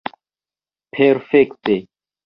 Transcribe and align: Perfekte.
Perfekte. 0.95 1.81